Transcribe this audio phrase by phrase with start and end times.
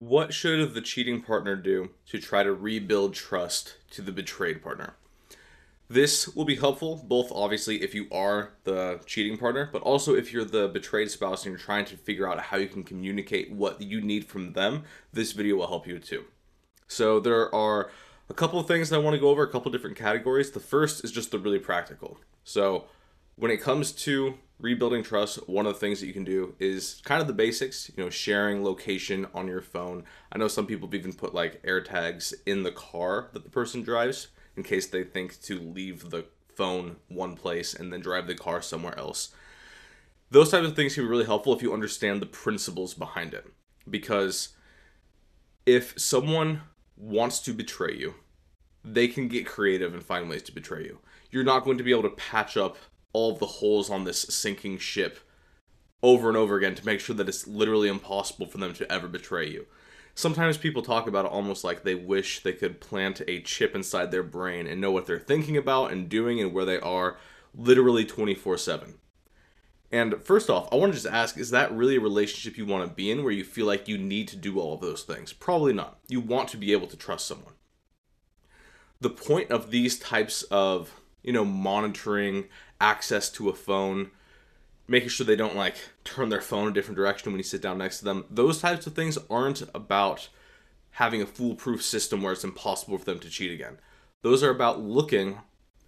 [0.00, 4.94] What should the cheating partner do to try to rebuild trust to the betrayed partner?
[5.88, 10.32] This will be helpful both obviously if you are the cheating partner, but also if
[10.32, 13.80] you're the betrayed spouse and you're trying to figure out how you can communicate what
[13.82, 14.84] you need from them.
[15.12, 16.26] This video will help you too.
[16.86, 17.90] So there are
[18.28, 20.52] a couple of things that I want to go over, a couple different categories.
[20.52, 22.18] The first is just the really practical.
[22.44, 22.84] So
[23.34, 27.00] when it comes to rebuilding trust, one of the things that you can do is
[27.04, 30.04] kind of the basics, you know, sharing location on your phone.
[30.32, 33.82] I know some people have even put like AirTags in the car that the person
[33.82, 38.34] drives in case they think to leave the phone one place and then drive the
[38.34, 39.32] car somewhere else.
[40.30, 43.46] Those types of things can be really helpful if you understand the principles behind it.
[43.88, 44.50] Because
[45.64, 46.62] if someone
[46.96, 48.14] wants to betray you,
[48.84, 50.98] they can get creative and find ways to betray you.
[51.30, 52.76] You're not going to be able to patch up
[53.12, 55.20] all the holes on this sinking ship
[56.02, 59.08] over and over again to make sure that it's literally impossible for them to ever
[59.08, 59.66] betray you.
[60.14, 64.10] Sometimes people talk about it almost like they wish they could plant a chip inside
[64.10, 67.18] their brain and know what they're thinking about and doing and where they are
[67.54, 68.94] literally 24 7.
[69.90, 72.88] And first off, I want to just ask is that really a relationship you want
[72.88, 75.32] to be in where you feel like you need to do all of those things?
[75.32, 75.98] Probably not.
[76.08, 77.54] You want to be able to trust someone.
[79.00, 82.48] The point of these types of, you know, monitoring
[82.80, 84.10] access to a phone,
[84.86, 87.78] making sure they don't like turn their phone a different direction when you sit down
[87.78, 88.24] next to them.
[88.30, 90.28] Those types of things aren't about
[90.92, 93.78] having a foolproof system where it's impossible for them to cheat again.
[94.22, 95.38] Those are about looking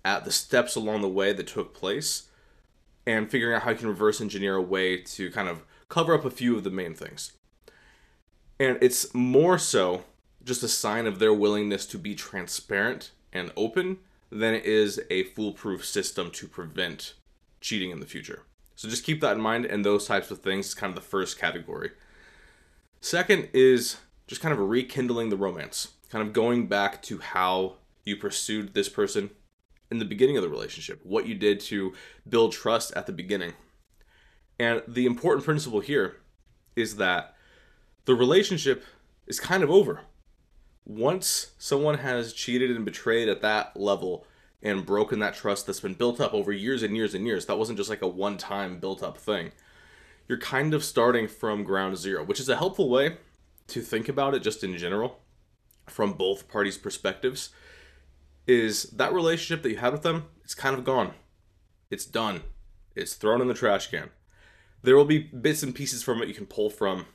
[0.05, 2.29] at the steps along the way that took place
[3.07, 6.25] and figuring out how you can reverse engineer a way to kind of cover up
[6.25, 7.33] a few of the main things.
[8.59, 10.05] And it's more so
[10.45, 13.99] just a sign of their willingness to be transparent and open
[14.31, 17.15] than it is a foolproof system to prevent
[17.61, 18.45] cheating in the future.
[18.77, 21.09] So just keep that in mind, and those types of things is kind of the
[21.09, 21.91] first category.
[23.01, 28.17] Second is just kind of rekindling the romance, kind of going back to how you
[28.17, 29.31] pursued this person
[29.91, 31.93] in the beginning of the relationship, what you did to
[32.29, 33.53] build trust at the beginning.
[34.59, 36.17] And the important principle here
[36.77, 37.35] is that
[38.05, 38.85] the relationship
[39.27, 40.03] is kind of over
[40.85, 44.27] once someone has cheated and betrayed at that level
[44.63, 47.59] and broken that trust that's been built up over years and years and years, that
[47.59, 49.53] wasn't just like a one time built up thing.
[50.29, 53.17] You're kind of starting from ground zero, which is a helpful way
[53.69, 55.21] to think about it just in general
[55.87, 57.51] from both parties' perspectives.
[58.47, 61.15] Is that relationship that you had with them, it's kind of gone.
[61.91, 62.43] It's done.
[62.95, 64.11] It's thrown in the trash can.
[64.83, 67.07] There will be bits and pieces from it you can pull from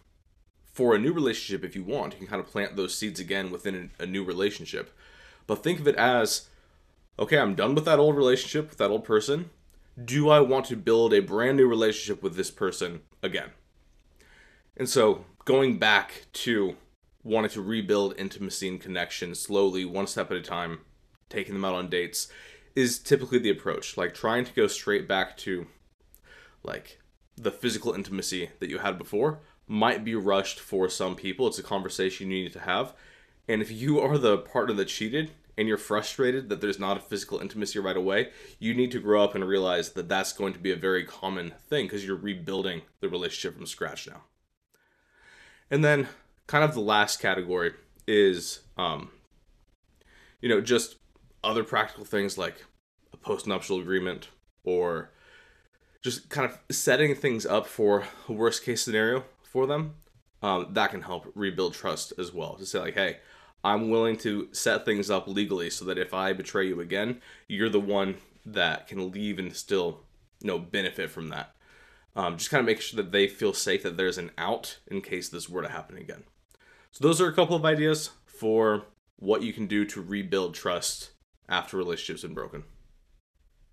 [0.71, 2.13] for a new relationship if you want.
[2.13, 4.91] You can kind of plant those seeds again within a new relationship.
[5.47, 6.49] But think of it as
[7.17, 9.49] okay, I'm done with that old relationship with that old person.
[10.03, 13.51] Do I want to build a brand new relationship with this person again?
[14.75, 16.75] And so going back to
[17.23, 20.79] wanting to rebuild intimacy and connection slowly, one step at a time,
[21.29, 22.27] taking them out on dates,
[22.75, 23.95] is typically the approach.
[23.95, 25.67] Like trying to go straight back to
[26.63, 26.99] like
[27.37, 31.47] the physical intimacy that you had before might be rushed for some people.
[31.47, 32.93] It's a conversation you need to have.
[33.47, 37.01] And if you are the partner that cheated and you're frustrated that there's not a
[37.01, 38.29] physical intimacy right away,
[38.59, 41.53] you need to grow up and realize that that's going to be a very common
[41.69, 44.23] thing because you're rebuilding the relationship from scratch now.
[45.71, 46.07] And then,
[46.47, 47.73] kind of the last category
[48.07, 49.09] is, um,
[50.41, 50.97] you know, just
[51.43, 52.65] other practical things like
[53.13, 54.29] a postnuptial agreement
[54.63, 55.11] or
[56.03, 59.95] just kind of setting things up for a worst case scenario for them,
[60.43, 62.55] um, that can help rebuild trust as well.
[62.55, 63.17] To say like, hey,
[63.65, 67.67] I'm willing to set things up legally so that if I betray you again, you're
[67.67, 70.01] the one that can leave and still,
[70.39, 71.55] you know, benefit from that.
[72.15, 75.01] Um, just kind of make sure that they feel safe that there's an out in
[75.01, 76.25] case this were to happen again.
[76.91, 78.83] So those are a couple of ideas for
[79.17, 81.09] what you can do to rebuild trust
[81.49, 82.65] after relationships have been broken.